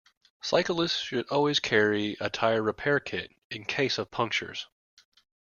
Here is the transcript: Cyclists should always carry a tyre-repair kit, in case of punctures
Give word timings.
Cyclists 0.41 0.97
should 0.97 1.27
always 1.29 1.59
carry 1.59 2.17
a 2.19 2.27
tyre-repair 2.27 2.99
kit, 3.01 3.29
in 3.51 3.65
case 3.65 3.99
of 3.99 4.09
punctures 4.09 4.65